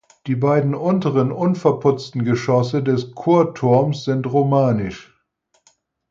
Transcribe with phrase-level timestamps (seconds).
[0.25, 5.15] Die beiden unteren unverputzten Geschosse des Chorturms sind romanisch.